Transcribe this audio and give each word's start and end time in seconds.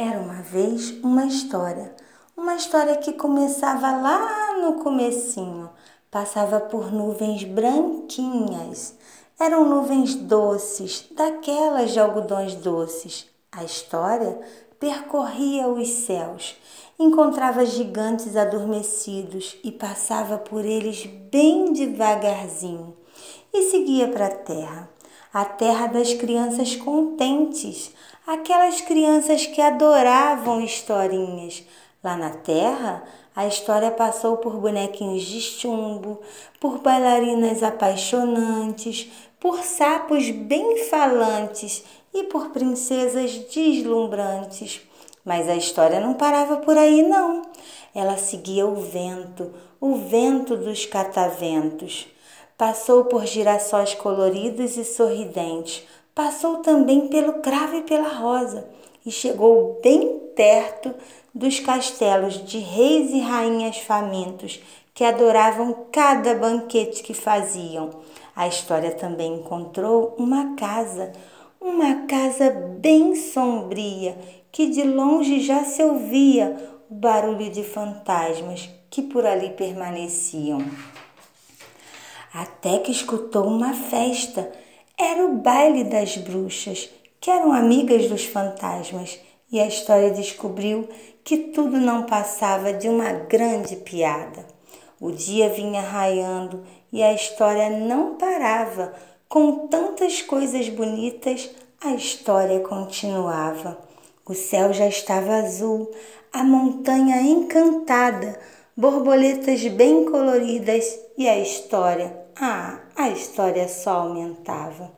Era 0.00 0.20
uma 0.20 0.42
vez 0.42 0.90
uma 1.02 1.26
história, 1.26 1.92
uma 2.36 2.54
história 2.54 2.94
que 2.98 3.14
começava 3.14 3.90
lá 3.90 4.56
no 4.60 4.74
comecinho, 4.74 5.68
passava 6.08 6.60
por 6.60 6.92
nuvens 6.92 7.42
branquinhas. 7.42 8.94
Eram 9.40 9.68
nuvens 9.68 10.14
doces, 10.14 11.04
daquelas 11.10 11.90
de 11.90 11.98
algodões 11.98 12.54
doces. 12.54 13.28
A 13.50 13.64
história 13.64 14.38
percorria 14.78 15.66
os 15.66 15.88
céus, 15.88 16.54
encontrava 16.96 17.66
gigantes 17.66 18.36
adormecidos 18.36 19.58
e 19.64 19.72
passava 19.72 20.38
por 20.38 20.64
eles 20.64 21.06
bem 21.06 21.72
devagarzinho 21.72 22.96
e 23.52 23.64
seguia 23.64 24.06
para 24.06 24.26
a 24.26 24.36
terra, 24.36 24.88
a 25.32 25.44
terra 25.44 25.86
das 25.86 26.14
crianças 26.14 26.74
contentes, 26.76 27.92
aquelas 28.26 28.80
crianças 28.80 29.46
que 29.46 29.60
adoravam 29.60 30.60
historinhas. 30.60 31.64
Lá 32.02 32.16
na 32.16 32.30
terra, 32.30 33.02
a 33.34 33.46
história 33.46 33.90
passou 33.90 34.38
por 34.38 34.56
bonequinhos 34.56 35.22
de 35.22 35.40
chumbo, 35.40 36.20
por 36.58 36.78
bailarinas 36.78 37.62
apaixonantes, 37.62 39.10
por 39.38 39.62
sapos 39.62 40.30
bem 40.30 40.84
falantes 40.84 41.84
e 42.12 42.24
por 42.24 42.50
princesas 42.50 43.32
deslumbrantes. 43.32 44.80
Mas 45.24 45.48
a 45.48 45.56
história 45.56 46.00
não 46.00 46.14
parava 46.14 46.56
por 46.56 46.76
aí, 46.76 47.02
não. 47.02 47.42
Ela 47.94 48.16
seguia 48.16 48.66
o 48.66 48.76
vento, 48.76 49.52
o 49.80 49.94
vento 49.94 50.56
dos 50.56 50.86
cataventos. 50.86 52.08
Passou 52.58 53.04
por 53.04 53.24
girassóis 53.24 53.94
coloridos 53.94 54.76
e 54.76 54.84
sorridentes, 54.84 55.86
passou 56.12 56.56
também 56.56 57.06
pelo 57.06 57.34
cravo 57.34 57.76
e 57.76 57.82
pela 57.82 58.08
rosa 58.08 58.68
e 59.06 59.12
chegou 59.12 59.78
bem 59.80 60.18
perto 60.34 60.92
dos 61.32 61.60
castelos 61.60 62.44
de 62.44 62.58
reis 62.58 63.12
e 63.12 63.20
rainhas 63.20 63.78
famintos 63.78 64.60
que 64.92 65.04
adoravam 65.04 65.86
cada 65.92 66.34
banquete 66.34 67.00
que 67.00 67.14
faziam. 67.14 67.90
A 68.34 68.48
história 68.48 68.90
também 68.90 69.36
encontrou 69.36 70.16
uma 70.18 70.56
casa, 70.56 71.12
uma 71.60 72.08
casa 72.08 72.50
bem 72.50 73.14
sombria, 73.14 74.18
que 74.50 74.66
de 74.66 74.82
longe 74.82 75.38
já 75.42 75.62
se 75.62 75.80
ouvia 75.84 76.56
o 76.90 76.94
barulho 76.96 77.52
de 77.52 77.62
fantasmas 77.62 78.68
que 78.90 79.00
por 79.00 79.24
ali 79.24 79.50
permaneciam. 79.50 80.58
Até 82.32 82.78
que 82.78 82.92
escutou 82.92 83.46
uma 83.46 83.72
festa 83.72 84.50
era 84.98 85.24
o 85.24 85.36
baile 85.36 85.84
das 85.84 86.16
bruxas, 86.16 86.90
que 87.20 87.30
eram 87.30 87.52
amigas 87.52 88.08
dos 88.08 88.24
fantasmas, 88.24 89.18
e 89.50 89.58
a 89.60 89.66
história 89.66 90.10
descobriu 90.10 90.88
que 91.24 91.36
tudo 91.36 91.78
não 91.78 92.04
passava 92.04 92.72
de 92.72 92.88
uma 92.88 93.12
grande 93.12 93.76
piada. 93.76 94.46
O 95.00 95.10
dia 95.10 95.48
vinha 95.48 95.80
raiando 95.80 96.64
e 96.92 97.02
a 97.02 97.12
história 97.12 97.70
não 97.70 98.16
parava. 98.16 98.92
Com 99.28 99.68
tantas 99.68 100.22
coisas 100.22 100.68
bonitas, 100.68 101.50
a 101.80 101.94
história 101.94 102.60
continuava. 102.60 103.78
O 104.26 104.34
céu 104.34 104.72
já 104.72 104.86
estava 104.86 105.36
azul, 105.36 105.90
a 106.32 106.42
montanha 106.42 107.22
encantada, 107.22 108.38
borboletas 108.78 109.66
bem 109.66 110.04
coloridas 110.04 110.98
e 111.18 111.28
a 111.28 111.36
história 111.36 112.28
ah, 112.40 112.78
a 112.94 113.10
história 113.10 113.66
só 113.66 114.02
aumentava. 114.02 114.92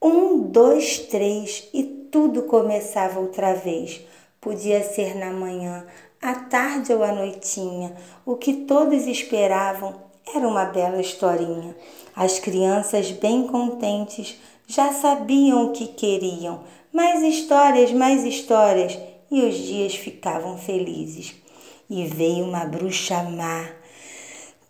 Um, 0.00 0.38
dois, 0.38 1.00
três 1.00 1.68
e 1.74 1.82
tudo 1.82 2.44
começava 2.44 3.20
outra 3.20 3.52
vez. 3.52 4.00
Podia 4.40 4.82
ser 4.82 5.14
na 5.14 5.30
manhã, 5.30 5.86
à 6.22 6.34
tarde 6.34 6.94
ou 6.94 7.02
à 7.02 7.12
noitinha. 7.12 7.94
O 8.24 8.36
que 8.36 8.64
todos 8.64 9.06
esperavam 9.06 9.94
era 10.34 10.48
uma 10.48 10.64
bela 10.64 10.98
historinha. 10.98 11.76
As 12.16 12.38
crianças, 12.38 13.10
bem 13.10 13.46
contentes, 13.46 14.40
já 14.66 14.94
sabiam 14.94 15.66
o 15.66 15.72
que 15.72 15.88
queriam. 15.88 16.60
Mais 16.90 17.22
histórias, 17.22 17.92
mais 17.92 18.24
histórias, 18.24 18.98
e 19.30 19.42
os 19.42 19.56
dias 19.56 19.94
ficavam 19.94 20.56
felizes. 20.56 21.34
E 21.88 22.06
veio 22.06 22.44
uma 22.44 22.64
bruxa 22.64 23.22
má 23.22 23.82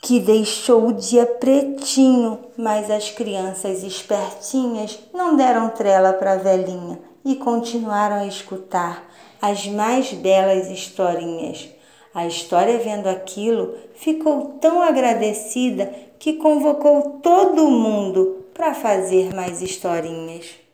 que 0.00 0.20
deixou 0.20 0.88
o 0.88 0.92
dia 0.92 1.26
pretinho, 1.26 2.38
mas 2.56 2.90
as 2.90 3.10
crianças 3.10 3.82
espertinhas 3.82 4.98
não 5.12 5.36
deram 5.36 5.70
trela 5.70 6.12
para 6.12 6.32
a 6.32 6.36
velhinha 6.36 6.98
e 7.24 7.34
continuaram 7.34 8.16
a 8.16 8.26
escutar 8.26 9.04
as 9.42 9.66
mais 9.66 10.12
belas 10.12 10.68
historinhas. 10.68 11.68
A 12.14 12.26
história, 12.26 12.78
vendo 12.78 13.06
aquilo, 13.06 13.74
ficou 13.94 14.56
tão 14.60 14.80
agradecida 14.82 15.92
que 16.18 16.34
convocou 16.34 17.20
todo 17.22 17.68
mundo 17.68 18.44
para 18.54 18.74
fazer 18.74 19.34
mais 19.34 19.62
historinhas. 19.62 20.67